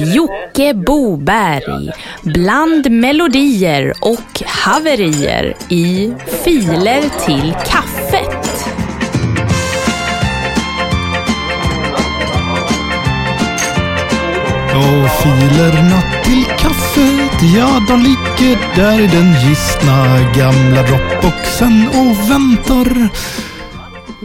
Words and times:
Jocke 0.00 0.74
Boberg 0.74 1.90
bland 2.22 2.90
melodier 2.90 3.92
och 4.00 4.42
haverier 4.46 5.56
i 5.68 6.12
Filer 6.44 7.02
till 7.26 7.54
kaffet. 7.66 8.66
Och 14.74 15.10
filerna 15.22 16.02
till 16.24 16.44
kaffet, 16.44 17.42
ja 17.56 17.80
de 17.88 18.02
ligger 18.02 18.58
där 18.76 19.00
i 19.00 19.06
den 19.06 19.32
gistna 19.48 20.06
gamla 20.36 20.82
droppboxen 20.82 21.88
och 21.88 22.30
väntar. 22.30 23.10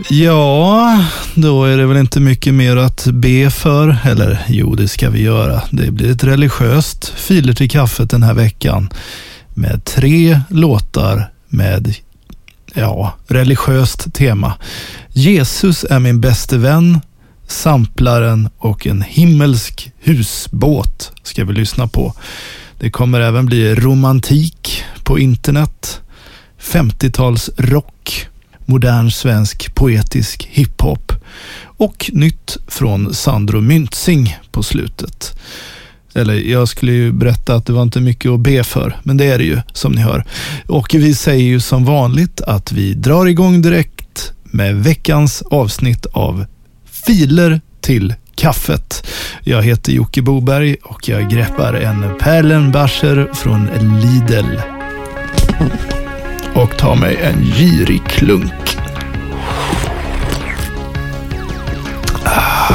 Ja, 0.09 1.05
då 1.35 1.63
är 1.63 1.77
det 1.77 1.85
väl 1.85 1.97
inte 1.97 2.19
mycket 2.19 2.53
mer 2.53 2.77
att 2.77 3.07
be 3.07 3.49
för. 3.51 3.97
Eller 4.03 4.45
jo, 4.47 4.75
det 4.75 4.87
ska 4.87 5.09
vi 5.09 5.21
göra. 5.21 5.61
Det 5.71 5.91
blir 5.91 6.11
ett 6.11 6.23
religiöst 6.23 7.13
filer 7.15 7.53
till 7.53 7.69
kaffet 7.69 8.09
den 8.09 8.23
här 8.23 8.33
veckan. 8.33 8.89
Med 9.53 9.85
tre 9.85 10.39
låtar 10.49 11.31
med, 11.47 11.95
ja, 12.73 13.13
religiöst 13.27 14.13
tema. 14.13 14.53
Jesus 15.09 15.85
är 15.89 15.99
min 15.99 16.21
bäste 16.21 16.57
vän, 16.57 16.99
Samplaren 17.47 18.49
och 18.57 18.87
en 18.87 19.01
himmelsk 19.01 19.91
husbåt 19.99 21.11
ska 21.23 21.45
vi 21.45 21.53
lyssna 21.53 21.87
på. 21.87 22.13
Det 22.79 22.91
kommer 22.91 23.21
även 23.21 23.45
bli 23.45 23.75
romantik 23.75 24.83
på 25.03 25.19
internet, 25.19 26.01
50-talsrock, 26.61 28.25
modern 28.65 29.11
svensk 29.11 29.75
poetisk 29.75 30.47
hiphop 30.51 31.11
och 31.77 32.11
nytt 32.13 32.57
från 32.67 33.13
Sandro 33.13 33.61
Myntzing 33.61 34.37
på 34.51 34.63
slutet. 34.63 35.39
Eller 36.13 36.33
jag 36.33 36.67
skulle 36.67 36.91
ju 36.91 37.11
berätta 37.11 37.55
att 37.55 37.65
det 37.65 37.73
var 37.73 37.83
inte 37.83 38.01
mycket 38.01 38.31
att 38.31 38.39
be 38.39 38.63
för, 38.63 38.99
men 39.03 39.17
det 39.17 39.25
är 39.25 39.37
det 39.37 39.43
ju 39.43 39.61
som 39.73 39.91
ni 39.91 40.01
hör. 40.01 40.25
Och 40.67 40.87
vi 40.93 41.15
säger 41.15 41.45
ju 41.45 41.59
som 41.59 41.85
vanligt 41.85 42.41
att 42.41 42.71
vi 42.71 42.93
drar 42.93 43.25
igång 43.25 43.61
direkt 43.61 44.31
med 44.43 44.75
veckans 44.75 45.41
avsnitt 45.41 46.05
av 46.05 46.45
Filer 46.85 47.61
till 47.81 48.13
kaffet. 48.35 49.07
Jag 49.43 49.63
heter 49.63 49.91
Jocke 49.91 50.21
Boberg 50.21 50.75
och 50.83 51.09
jag 51.09 51.29
greppar 51.29 51.73
en 51.73 52.17
Perlenbacher 52.19 53.29
från 53.33 53.69
Lidl. 54.01 54.59
Och 56.55 56.77
tar 56.77 56.95
mig 56.95 57.17
en 57.23 57.43
girig 57.43 58.05
klunk. 58.07 58.77
Ah. 62.25 62.73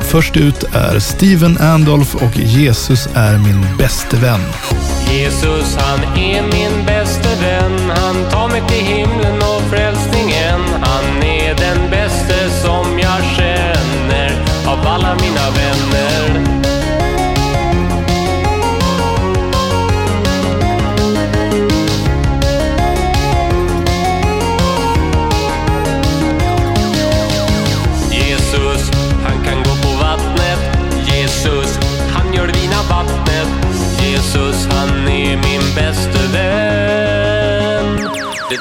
Först 0.00 0.36
ut 0.36 0.64
är 0.74 0.98
Steven 0.98 1.58
Andolf 1.58 2.14
och 2.14 2.36
Jesus 2.36 3.08
är 3.14 3.38
min 3.38 3.76
bäste 3.78 4.16
vän. 4.16 4.40
Jesus 5.10 5.76
han 5.76 6.18
är 6.18 6.42
min 6.42 6.86
bäste 6.86 7.28
vän 7.40 7.92
Han 7.96 8.30
tar 8.30 8.48
mig 8.48 8.62
till 8.68 8.86
himlen 8.86 9.41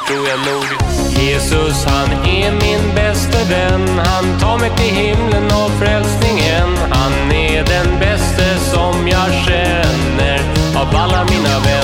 tror 0.08 0.28
jag 0.28 0.40
nog 0.40 0.66
Jesus, 1.22 1.86
han 1.86 2.12
är 2.26 2.52
min 2.52 2.96
bäste 2.96 3.44
vän. 3.50 4.02
Han 4.06 4.40
tar 4.40 4.58
mig 4.58 4.72
till 4.78 4.96
himlen 4.96 5.46
och 5.46 5.72
frälsningen. 5.80 6.78
Han 6.90 7.32
är 7.32 7.66
den 7.66 8.00
bäste 8.00 8.60
som 8.60 9.08
jag 9.08 9.34
känner. 9.46 10.40
Av 10.76 10.96
alla 10.96 11.24
mina 11.24 11.60
vänner 11.60 11.81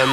Det 0.00 0.06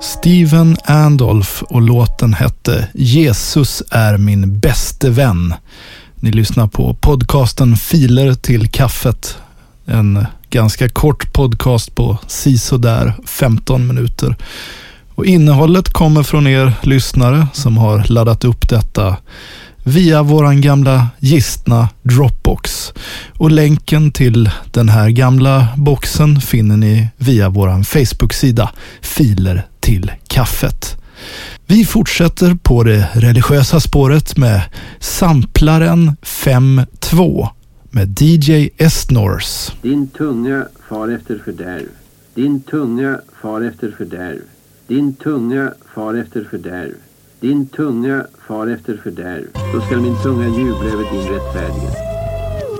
Steven 0.00 0.76
Andolf 0.84 1.62
och 1.62 1.82
låten 1.82 2.34
hette 2.34 2.88
Jesus 2.94 3.82
är 3.90 4.18
min 4.18 4.58
bäste 4.58 5.10
vän. 5.10 5.54
Ni 6.14 6.30
lyssnar 6.30 6.66
på 6.66 6.94
podcasten 6.94 7.76
Filer 7.76 8.34
till 8.34 8.70
kaffet. 8.70 9.38
En 9.86 10.26
ganska 10.50 10.88
kort 10.88 11.32
podcast 11.32 11.94
på 11.94 12.18
sisådär 12.26 13.14
15 13.26 13.86
minuter. 13.86 14.36
Och 15.18 15.26
innehållet 15.26 15.92
kommer 15.92 16.22
från 16.22 16.46
er 16.46 16.72
lyssnare 16.82 17.46
som 17.52 17.76
har 17.76 18.04
laddat 18.08 18.44
upp 18.44 18.68
detta 18.68 19.16
via 19.84 20.22
våran 20.22 20.60
gamla 20.60 21.08
gistna 21.18 21.88
Dropbox. 22.02 22.92
Och 23.38 23.50
länken 23.50 24.12
till 24.12 24.50
den 24.70 24.88
här 24.88 25.10
gamla 25.10 25.68
boxen 25.76 26.40
finner 26.40 26.76
ni 26.76 27.08
via 27.16 27.48
våran 27.48 27.84
Facebook-sida 27.84 28.70
Filer 29.00 29.66
till 29.80 30.12
kaffet. 30.26 30.96
Vi 31.66 31.84
fortsätter 31.84 32.54
på 32.54 32.82
det 32.82 33.08
religiösa 33.12 33.80
spåret 33.80 34.36
med 34.36 34.62
Samplaren 35.00 36.16
5.2 36.22 37.48
med 37.90 38.20
DJ 38.20 38.70
Estnors. 38.76 39.70
Din 39.82 40.08
tunga 40.08 40.66
far 40.88 41.08
efter 41.08 41.38
fördärv. 41.44 41.88
Din 42.34 42.60
tunga 42.60 43.20
far 43.42 43.60
efter 43.60 43.94
fördärv. 43.98 44.42
Din 44.88 45.14
tunga 45.14 45.72
far 45.94 46.14
efter 46.14 46.44
fördärv. 46.50 46.94
Din 47.40 47.66
tunga 47.66 48.26
far 48.46 48.66
efter 48.66 48.96
fördärv. 48.96 49.46
Då 49.74 49.80
skall 49.80 50.00
min 50.00 50.16
tunga 50.22 50.48
jubla 50.48 50.88
över 50.92 51.06
din 51.12 51.28
rättfärdighet. 51.34 51.96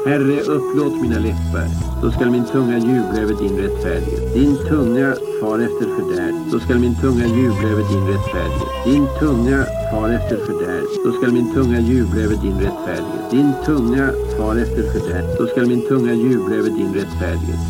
Herre, 0.06 0.40
upplåt 0.40 1.02
mina 1.02 1.18
läppar. 1.18 1.68
Då 2.02 2.10
skall 2.10 2.30
min 2.30 2.44
tunga 2.44 2.78
jubla 2.78 3.18
över 3.22 3.34
din 3.42 3.58
rättfärdighet. 3.58 4.34
Din 4.34 4.56
tunga 4.68 5.14
far 5.40 5.58
efter 5.58 5.86
fördärv. 5.96 6.34
Då 6.52 6.60
skall 6.60 6.78
min 6.78 6.94
tunga 7.00 7.26
jubla 7.26 7.68
över 7.68 7.84
din 7.92 8.06
rättfärdighet. 8.12 8.84
Din 8.84 9.06
tunga 9.20 9.64
far 9.90 10.08
efter 10.08 10.36
fördärv. 10.46 10.86
Då 11.04 11.12
skall 11.12 11.32
min 11.32 11.54
tunga 11.54 11.80
jubla 11.80 12.20
över 12.22 12.36
din 12.36 12.58
rättfärdighet. 12.60 13.30
Din 13.30 13.52
tunga 13.66 14.10
far 14.36 14.56
efter 14.56 14.82
fördärv. 14.92 15.26
Då 15.38 15.46
skall 15.46 15.66
min 15.66 15.82
tunga 15.88 16.12
jubla 16.12 16.54
över 16.56 16.70
din 16.70 16.94
rättfärdighet. 16.94 17.62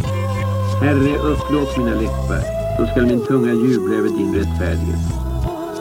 Herre, 0.82 1.18
upplåt 1.32 1.78
mina 1.78 1.94
läppar. 2.00 2.57
Då 2.78 2.86
skall 2.86 3.06
min 3.06 3.24
tunga 3.26 3.52
jubla 3.52 3.94
över 3.94 4.08
din 4.08 4.34
rättfärdighet. 4.34 5.00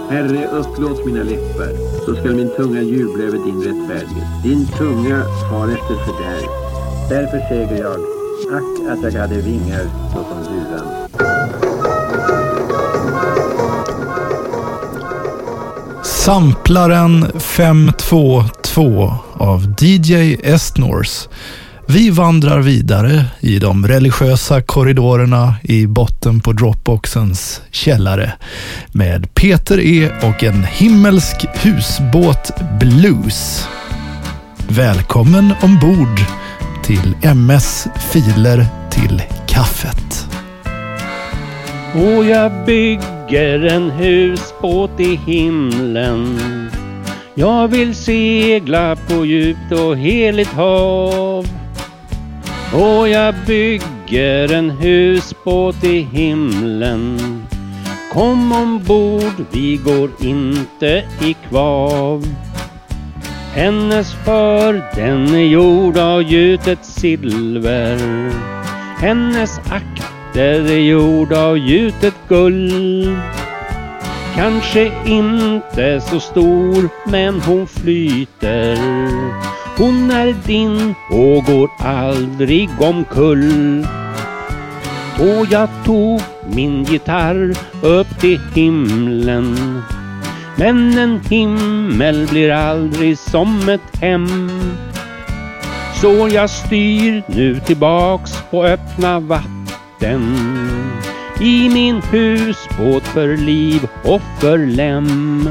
Herre, 0.09 0.47
upplåt 0.47 1.05
mina 1.05 1.23
läppar. 1.23 1.69
Då 2.07 2.15
skall 2.15 2.35
min 2.35 2.49
tunga 2.55 2.81
jubla 2.81 3.23
över 3.23 3.37
din 3.37 3.61
rättfärdighet. 3.61 4.43
Din 4.43 4.67
tunga 4.67 5.23
far 5.49 5.67
efter 5.67 5.95
fördärv. 6.05 6.49
Därför 7.09 7.39
säger 7.49 7.83
jag, 7.83 7.99
ack 8.57 8.97
att 8.97 9.13
jag 9.13 9.21
hade 9.21 9.41
vingar 9.41 9.85
såsom 10.13 10.43
duvan. 10.43 11.07
Samplaren 16.03 17.39
522 17.39 19.13
av 19.33 19.75
DJ 19.79 20.37
Estnors. 20.43 21.27
Vi 21.89 22.09
vandrar 22.09 22.59
vidare 22.61 23.25
i 23.39 23.59
de 23.59 23.87
religiösa 23.87 24.61
korridorerna 24.61 25.55
i 25.63 25.87
botten 25.87 26.39
på 26.39 26.51
Dropboxens 26.51 27.61
källare 27.71 28.33
med 28.91 29.33
Peter 29.33 29.79
E 29.79 30.09
och 30.23 30.43
en 30.43 30.63
himmelsk 30.63 31.45
husbåt 31.53 32.51
blues. 32.79 33.67
Välkommen 34.69 35.53
ombord 35.61 36.19
till 36.83 37.15
MS 37.21 37.87
Filer 38.11 38.65
till 38.91 39.21
kaffet. 39.47 40.27
Och 41.93 42.25
jag 42.25 42.65
bygger 42.65 43.65
en 43.65 43.91
husbåt 43.91 44.99
i 44.99 45.15
himlen 45.15 46.39
Jag 47.35 47.67
vill 47.67 47.95
segla 47.95 48.95
på 48.95 49.25
djupt 49.25 49.71
och 49.71 49.97
heligt 49.97 50.53
hav. 50.53 51.47
Och 52.73 53.09
jag 53.09 53.35
bygger 53.45 54.53
en 54.53 54.69
husbåt 54.69 55.83
i 55.83 56.01
himlen. 56.01 57.17
Kom 58.13 58.51
ombord, 58.51 59.45
vi 59.51 59.75
går 59.75 60.09
inte 60.19 61.03
i 61.21 61.35
kvav. 61.49 62.25
Hennes 63.53 64.13
för, 64.13 64.85
den 64.95 65.35
är 65.35 65.45
gjord 65.45 65.97
av 65.97 66.23
gjutet 66.23 66.85
silver. 66.85 67.97
Hennes 68.97 69.59
akter 69.59 70.71
är 70.71 70.79
gjord 70.79 71.33
av 71.33 71.57
gjutet 71.57 72.15
guld. 72.27 73.17
Kanske 74.35 74.91
inte 75.05 76.01
så 76.01 76.19
stor, 76.19 76.89
men 77.11 77.41
hon 77.41 77.67
flyter. 77.67 78.77
Hon 79.77 80.11
är 80.11 80.35
din 80.47 80.95
och 81.09 81.43
går 81.43 81.69
aldrig 81.77 82.69
omkull. 82.79 83.87
Och 85.19 85.45
jag 85.49 85.69
tog 85.85 86.21
min 86.49 86.83
gitarr 86.83 87.53
upp 87.81 88.19
till 88.19 88.39
himlen. 88.55 89.81
Men 90.55 90.97
en 90.97 91.19
himmel 91.29 92.27
blir 92.29 92.51
aldrig 92.51 93.17
som 93.17 93.69
ett 93.69 93.97
hem. 94.01 94.49
Så 96.01 96.29
jag 96.31 96.49
styr 96.49 97.23
nu 97.27 97.59
tillbaks 97.59 98.31
på 98.51 98.63
öppna 98.63 99.19
vatten. 99.19 100.37
I 101.41 101.69
min 101.69 102.01
husbåt 102.01 103.03
för 103.03 103.37
liv 103.37 103.87
och 104.03 104.21
för 104.39 104.57
lem. 104.57 105.49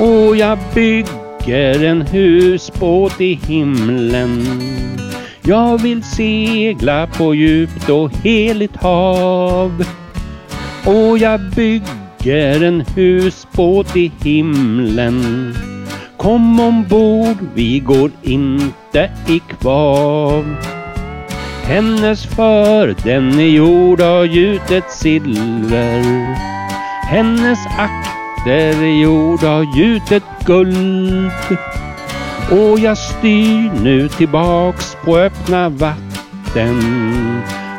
Och 0.00 0.36
jag 0.36 0.58
bygger 0.74 1.25
bygger 1.46 1.84
en 1.84 2.02
husbåt 2.02 3.20
i 3.20 3.34
himlen. 3.34 4.60
Jag 5.42 5.82
vill 5.82 6.02
segla 6.02 7.06
på 7.06 7.34
djupt 7.34 7.88
och 7.88 8.10
heligt 8.10 8.76
hav. 8.76 9.84
Och 10.86 11.18
jag 11.18 11.40
bygger 11.40 12.62
en 12.62 12.80
husbåt 12.80 13.96
i 13.96 14.12
himlen. 14.22 15.54
Kom 16.16 16.60
ombord, 16.60 17.36
vi 17.54 17.78
går 17.78 18.10
inte 18.22 19.10
i 19.28 19.38
kvav. 19.38 20.56
Hennes 21.64 22.26
för, 22.26 22.94
den 23.04 23.38
är 23.38 23.48
gjord 23.48 24.00
av 24.00 24.26
gjutet 24.26 24.90
silver. 24.90 26.02
Hennes 27.02 27.58
där 28.44 28.82
är 28.82 29.02
gjord 29.02 29.44
av 29.44 29.76
gjutet 29.76 30.22
guld. 30.44 31.30
Och 32.50 32.78
jag 32.78 32.98
styr 32.98 33.70
nu 33.82 34.08
tillbaks 34.08 34.96
på 35.04 35.18
öppna 35.18 35.68
vatten. 35.68 36.82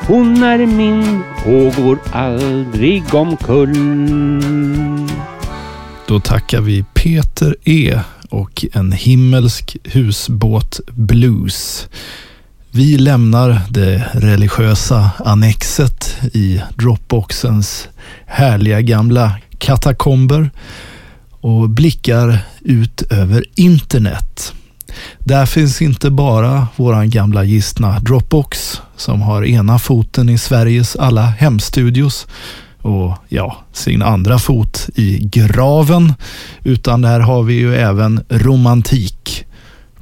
Hon 0.07 0.43
är 0.43 0.65
min 0.65 1.23
och 1.45 1.83
går 1.83 1.99
aldrig 2.11 3.13
omkull. 3.13 3.75
Då 6.07 6.19
tackar 6.19 6.61
vi 6.61 6.85
Peter 6.93 7.55
E 7.63 7.99
och 8.29 8.65
en 8.73 8.91
himmelsk 8.91 9.77
husbåt 9.83 10.79
blues. 10.87 11.87
Vi 12.71 12.97
lämnar 12.97 13.61
det 13.69 14.09
religiösa 14.13 15.09
annexet 15.25 16.17
i 16.33 16.61
Dropboxens 16.75 17.87
härliga 18.25 18.81
gamla 18.81 19.35
katakomber 19.59 20.49
och 21.31 21.69
blickar 21.69 22.39
ut 22.61 23.01
över 23.01 23.45
internet. 23.55 24.53
Där 25.19 25.45
finns 25.45 25.81
inte 25.81 26.09
bara 26.09 26.67
våran 26.75 27.09
gamla 27.09 27.43
gistna 27.43 27.99
Dropbox 27.99 28.81
som 28.95 29.21
har 29.21 29.45
ena 29.45 29.79
foten 29.79 30.29
i 30.29 30.37
Sveriges 30.37 30.95
alla 30.95 31.21
hemstudios 31.21 32.27
och 32.81 33.13
ja, 33.29 33.57
sin 33.73 34.01
andra 34.01 34.39
fot 34.39 34.89
i 34.95 35.19
graven. 35.31 36.13
Utan 36.63 37.01
där 37.01 37.19
har 37.19 37.43
vi 37.43 37.53
ju 37.53 37.75
även 37.75 38.25
romantik. 38.29 39.45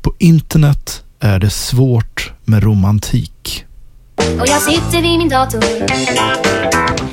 På 0.01 0.13
internet 0.19 1.03
är 1.19 1.39
det 1.39 1.49
svårt 1.49 2.31
med 2.43 2.63
romantik. 2.63 3.65
Och 4.17 4.47
jag 4.47 4.61
sitter 4.61 5.01
vid 5.01 5.17
min 5.17 5.29
dator 5.29 5.59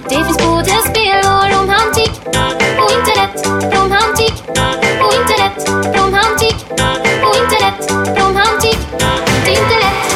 Det 0.08 0.14
finns 0.14 0.38
både 0.38 0.70
spel 0.90 1.01
och 2.26 2.32
romantik 2.32 2.56
På 2.78 2.92
internet, 2.92 3.34
romantik 3.74 4.34
På 5.00 5.08
internet, 5.19 5.54
romantik 5.96 6.56
På 7.22 7.28
internet, 7.42 7.78
romantik 8.19 8.78
Det 9.44 9.50
är 9.50 9.62
inte 9.62 9.78
lätt, 9.78 10.12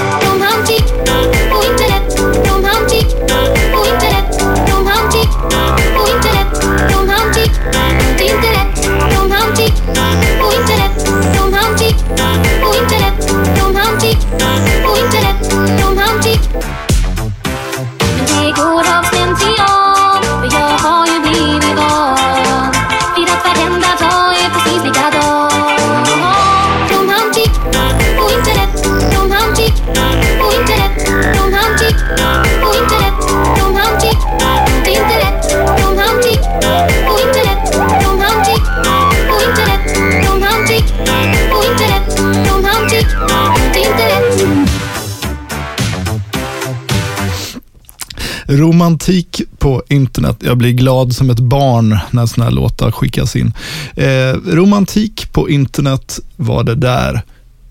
Romantik 48.57 49.43
på 49.59 49.83
internet. 49.89 50.37
Jag 50.41 50.59
blir 50.59 50.73
glad 50.73 51.15
som 51.15 51.31
ett 51.31 51.41
barn 51.41 51.99
när 52.11 52.27
sådana 52.27 52.51
här 52.51 52.57
låtar 52.57 52.91
skickas 52.91 53.37
in. 53.37 53.53
Eh, 53.95 54.33
romantik 54.47 55.33
på 55.33 55.51
internet 55.51 56.21
var 56.37 56.65
det 56.65 56.75
där. 56.75 57.23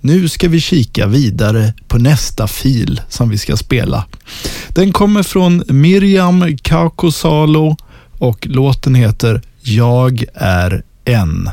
Nu 0.02 0.30
ska 0.30 0.48
vi 0.48 0.62
kika 0.62 1.08
vidare 1.08 1.74
på 1.88 1.98
nästa 1.98 2.48
fil 2.48 3.02
som 3.10 3.30
vi 3.30 3.38
ska 3.38 3.58
spela. 3.58 4.06
Den 4.70 4.92
kommer 4.92 5.24
från 5.24 5.64
Miriam 5.68 6.58
Kaukosalo 6.58 7.78
och 8.20 8.48
låten 8.48 8.96
heter 8.96 9.42
Jag 9.62 10.24
är 10.34 10.84
en. 11.06 11.50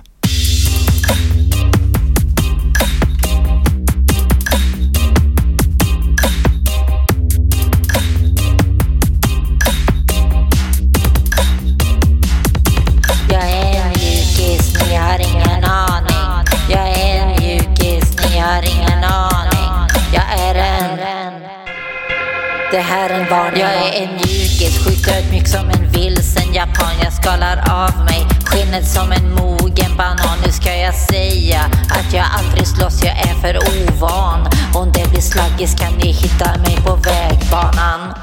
Det 22.72 22.80
här 22.80 23.10
är 23.10 23.20
en 23.20 23.30
varning. 23.30 23.60
Jag 23.60 23.72
är 23.72 24.02
en 24.02 24.14
mjukis, 24.14 24.84
sjukt 24.84 25.08
ödmjuk 25.08 25.48
som 25.48 25.70
en 25.70 25.90
vilsen 25.90 26.54
japan. 26.54 26.92
Jag 27.02 27.12
skalar 27.12 27.56
av 27.70 28.04
mig 28.04 28.26
skinnet 28.44 28.88
som 28.88 29.12
en 29.12 29.34
mogen 29.34 29.96
banan. 29.96 30.38
Nu 30.46 30.52
ska 30.52 30.76
jag 30.76 30.94
säga 30.94 31.60
att 31.90 32.12
jag 32.12 32.24
aldrig 32.38 32.66
slåss, 32.66 33.04
jag 33.04 33.18
är 33.18 33.34
för 33.42 33.56
ovan. 33.56 34.48
Om 34.74 34.92
det 34.92 35.10
blir 35.10 35.20
slaggis 35.20 35.74
kan 35.74 35.92
ni 35.92 36.12
hitta 36.12 36.48
mig 36.58 36.76
på 36.86 36.94
vägbanan. 36.94 38.14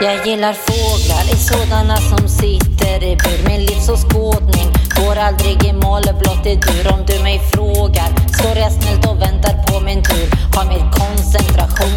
Jag 0.00 0.26
gillar 0.26 0.52
fåglar, 0.52 1.22
är 1.32 1.36
sådana 1.36 1.96
som 1.96 2.28
sitter 2.28 3.04
i 3.04 3.16
bur. 3.16 3.48
Min 3.48 3.60
livsåskådning 3.60 4.68
går 4.96 5.16
aldrig 5.16 5.64
i 5.64 5.72
mål, 5.72 6.02
blott 6.20 6.46
i 6.46 6.54
dur. 6.54 6.92
Om 6.92 7.06
du 7.06 7.22
mig 7.22 7.40
frågar 7.52 8.08
står 8.38 8.56
jag 8.58 8.72
snällt 8.72 9.06
och 9.06 9.20
väntar 9.22 9.54
på 9.66 9.80
min 9.80 10.02
tur. 10.02 10.28
Har 10.54 10.64
min 10.64 10.90
koncentration 11.00 11.91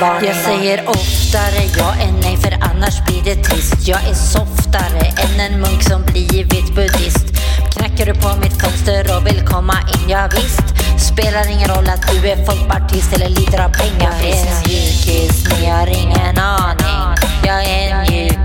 varning. 0.00 0.30
Jag 0.30 0.36
säger 0.36 0.88
oftare 0.88 1.62
ja 1.78 1.94
än 2.02 2.14
nej 2.22 2.36
för 2.36 2.52
annars 2.60 3.04
blir 3.06 3.22
det 3.24 3.42
trist. 3.44 3.88
Jag 3.88 4.00
är 4.10 4.14
softare 4.14 5.12
än 5.24 5.40
en 5.40 5.60
munk 5.60 5.82
som 5.82 6.02
blivit 6.02 6.74
buddhist. 6.74 7.26
Knackar 7.72 8.06
du 8.06 8.14
på 8.14 8.28
mitt 8.42 8.62
fönster 8.62 9.16
och 9.16 9.26
vill 9.26 9.40
komma 9.46 9.74
in, 9.94 10.10
ja 10.10 10.28
visst. 10.32 10.66
Spelar 11.12 11.50
ingen 11.50 11.68
roll 11.68 11.88
att 11.88 12.02
du 12.10 12.28
är 12.28 12.44
folkpartist 12.44 13.12
eller 13.12 13.28
lider 13.28 13.64
av 13.64 13.68
pengar. 13.68 14.14
Jag 14.22 14.30
är 14.30 14.46
en 14.46 14.62
mjukis, 14.66 15.44
ni 15.60 15.66
har 15.66 15.86
ingen 15.86 16.38
aning. 16.38 17.16
Jag 17.44 17.64
är 17.64 17.94
en 17.94 18.00
mjukis, 18.00 18.37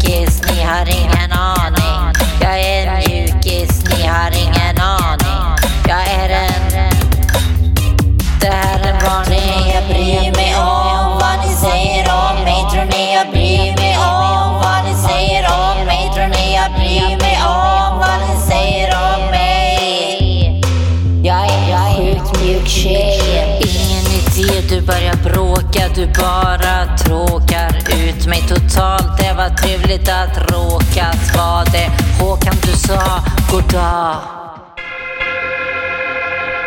du 26.03 26.21
bara 26.21 26.97
tråkar 26.97 27.77
ut 27.93 28.27
mig 28.27 28.41
totalt. 28.47 29.17
Det 29.17 29.33
var 29.37 29.49
trevligt 29.49 30.09
att 30.09 30.37
råkat 30.51 31.35
vara 31.37 31.63
det 31.63 31.89
Håkan 32.19 32.55
du 32.61 32.71
sa 32.71 33.23
goddag. 33.51 34.15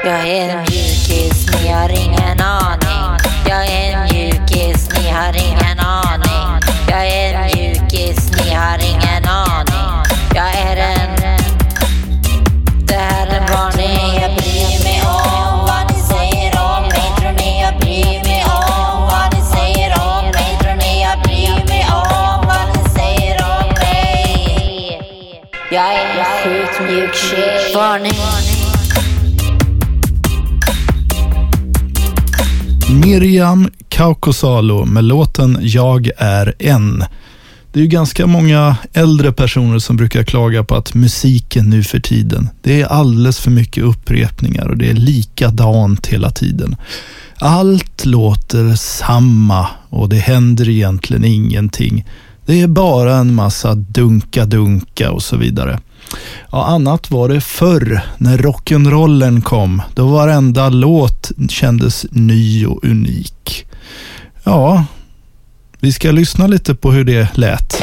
Jag 0.05 0.29
är 0.29 0.49
en 0.49 0.59
mjukis, 0.59 1.47
ni 1.63 1.69
har 1.69 1.89
ingen 1.89 2.41
aning. 2.41 3.19
Jag 3.49 3.67
är 3.67 3.93
en 3.93 4.03
mjukis, 4.03 4.89
ni 4.99 5.11
har 5.11 5.37
ingen 5.37 5.81
aning. 5.81 6.69
Jag 6.89 7.07
är 7.07 7.35
en 7.35 7.57
mjukis, 7.57 8.31
ni 8.33 8.55
har 8.55 8.79
ingen 8.79 9.29
aning. 9.29 10.05
Jag 10.35 10.55
är 10.55 10.77
en... 10.77 10.96
Jag 25.71 25.95
är 25.95 26.19
en 26.19 26.25
sjukt 26.25 26.81
mjuk 26.91 27.15
tjej. 27.15 27.75
Varning. 27.75 28.13
Miriam 33.05 33.71
Kaukosalo 33.89 34.85
med 34.85 35.05
låten 35.05 35.59
Jag 35.61 36.11
är 36.19 36.55
en. 36.59 37.05
Det 37.73 37.81
är 37.81 37.83
ju 37.83 37.89
ganska 37.89 38.27
många 38.27 38.77
äldre 38.93 39.33
personer 39.33 39.79
som 39.79 39.97
brukar 39.97 40.23
klaga 40.23 40.65
på 40.65 40.75
att 40.75 40.95
musiken 40.95 41.71
nu 41.71 41.83
för 41.83 42.01
tiden, 42.01 42.49
det 42.63 42.81
är 42.81 42.87
alldeles 42.87 43.41
för 43.41 43.51
mycket 43.51 43.85
upprepningar 43.85 44.69
och 44.69 44.77
det 44.77 44.91
är 44.91 44.95
likadant 44.95 46.07
hela 46.07 46.31
tiden. 46.31 46.77
Allt 47.39 48.05
låter 48.05 48.75
samma 48.75 49.69
och 49.89 50.09
det 50.09 50.17
händer 50.17 50.69
egentligen 50.69 51.25
ingenting. 51.25 52.05
Det 52.47 52.63
är 52.63 52.67
bara 52.67 53.17
en 53.17 53.35
massa 53.35 53.75
dunka-dunka 53.75 55.11
och 55.11 55.23
så 55.23 55.37
vidare. 55.37 55.81
Ja, 56.53 56.67
annat 56.67 57.11
var 57.11 57.29
det 57.29 57.41
förr 57.41 58.01
när 58.19 58.39
rock'n'rollen 58.39 59.43
kom. 59.43 59.83
Då 59.95 60.07
varenda 60.07 60.69
låt 60.69 61.31
kändes 61.49 62.07
ny 62.11 62.67
och 62.67 62.85
unik. 62.85 63.67
Ja, 64.45 64.85
vi 65.81 65.93
ska 65.93 66.11
lyssna 66.11 66.47
lite 66.47 66.75
på 66.75 66.93
hur 66.93 67.05
det 67.05 67.37
lät. 67.37 67.83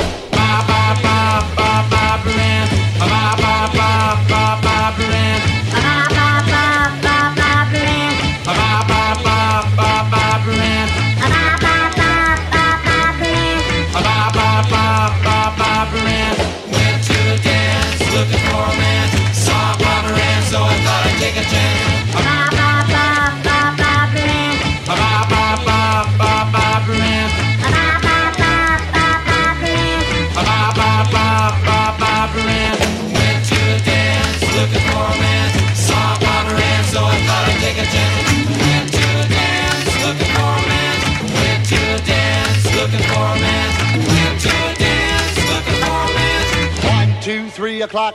Two, 47.43 47.61
three 47.61 47.83
o'clock. 47.83 48.13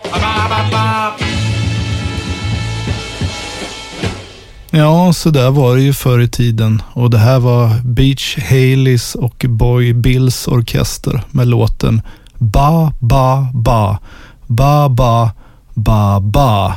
Ja, 4.71 5.13
så 5.13 5.31
där 5.31 5.51
var 5.51 5.77
det 5.77 5.83
ju 5.83 5.93
förr 5.93 6.21
i 6.21 6.29
tiden. 6.29 6.83
Och 6.93 7.11
det 7.11 7.19
här 7.19 7.39
var 7.39 7.81
Beach 7.85 8.39
Haleys 8.39 9.15
och 9.15 9.45
Boy 9.49 9.93
Bills 9.93 10.49
orkester 10.49 11.23
med 11.31 11.49
låten 11.49 12.03
Ba, 12.39 12.93
ba, 13.01 13.49
ba. 13.55 13.99
Ba, 14.47 14.89
ba, 14.89 15.31
ba, 15.75 16.21
ba. 16.21 16.75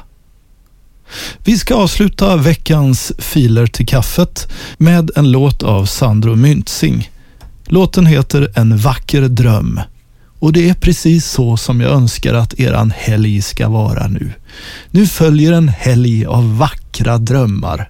Vi 1.43 1.58
ska 1.58 1.75
avsluta 1.75 2.38
veckans 2.38 3.12
filer 3.17 3.67
till 3.67 3.88
kaffet 3.88 4.51
med 4.77 5.12
en 5.15 5.31
låt 5.31 5.63
av 5.63 5.86
Sandro 5.86 6.36
Myntzing. 6.36 7.10
Låten 7.65 8.05
heter 8.05 8.51
En 8.55 8.77
vacker 8.77 9.22
dröm. 9.22 9.79
Och 10.41 10.53
det 10.53 10.69
är 10.69 10.74
precis 10.74 11.25
så 11.25 11.57
som 11.57 11.81
jag 11.81 11.91
önskar 11.91 12.33
att 12.33 12.60
eran 12.60 12.91
helg 12.91 13.41
ska 13.41 13.69
vara 13.69 14.07
nu. 14.07 14.31
Nu 14.91 15.07
följer 15.07 15.53
en 15.53 15.67
helg 15.67 16.25
av 16.25 16.57
vackra 16.57 17.17
drömmar. 17.17 17.89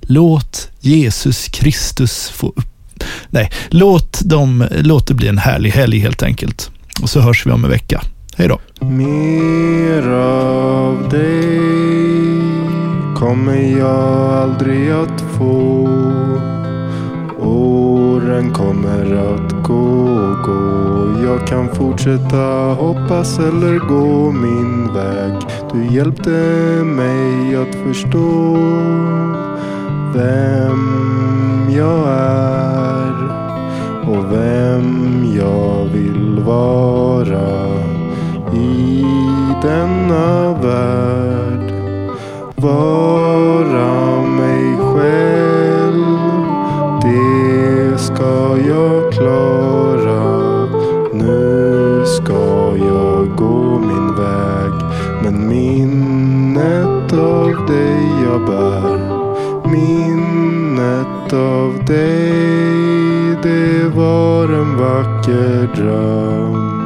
Låt 0.00 0.70
Jesus 0.80 1.48
Kristus 1.48 2.28
få 2.28 2.48
upp... 2.48 3.04
Nej, 3.30 3.50
låt, 3.70 4.20
dem, 4.20 4.66
låt 4.70 5.06
det 5.06 5.14
bli 5.14 5.28
en 5.28 5.38
härlig 5.38 5.70
helg 5.70 5.98
helt 5.98 6.22
enkelt. 6.22 6.70
Och 7.02 7.10
så 7.10 7.20
hörs 7.20 7.46
vi 7.46 7.50
om 7.50 7.64
en 7.64 7.70
vecka. 7.70 8.02
Hej 8.36 8.48
då! 8.48 8.86
Mer 8.86 10.08
av 10.08 11.08
dig 11.08 11.58
kommer 13.16 13.78
jag 13.78 14.34
aldrig 14.34 14.90
att 14.90 15.24
få. 15.38 15.88
Åren 18.22 18.52
kommer 18.52 19.34
att 19.34 19.52
gå 19.62 20.02
och 20.04 20.42
gå. 20.42 21.22
Jag 21.24 21.46
kan 21.46 21.68
fortsätta 21.68 22.74
hoppas 22.78 23.38
eller 23.38 23.78
gå 23.78 24.32
min 24.32 24.94
väg. 24.94 25.32
Du 25.72 25.94
hjälpte 25.94 26.30
mig 26.84 27.56
att 27.56 27.74
förstå 27.74 28.56
vem 30.14 30.80
jag 31.76 32.08
är 32.08 33.14
och 34.06 34.32
vem 34.32 35.24
jag 35.36 35.84
vill 35.84 36.40
vara 36.46 37.68
i 38.54 39.04
denna 39.62 40.52
värld. 40.62 41.72
Vara 42.56 44.22
mig 44.22 44.76
själv, 44.76 45.71
ska 48.22 48.56
jag 48.68 49.12
klara. 49.12 50.66
Nu 51.12 52.04
ska 52.06 52.76
jag 52.76 53.36
gå 53.36 53.78
min 53.78 54.16
väg, 54.16 54.72
men 55.22 55.48
minnet 55.48 57.12
av 57.12 57.66
dig 57.66 58.02
jag 58.24 58.46
bär. 58.46 58.98
Minnet 59.70 61.32
av 61.32 61.84
dig, 61.86 63.36
det 63.42 63.96
var 63.96 64.44
en 64.44 64.76
vacker 64.76 65.70
dröm. 65.76 66.82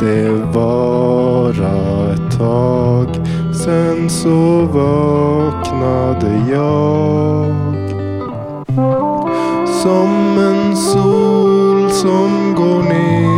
Det 0.00 0.30
vara 0.54 2.12
ett 2.12 2.38
tag, 2.38 3.06
sen 3.64 4.10
så 4.10 4.60
vaknade 4.72 6.42
jag. 6.52 7.87
Som 9.82 10.38
en 10.38 10.76
sol 10.76 11.90
som 11.90 12.54
går 12.54 12.82
ner. 12.82 13.37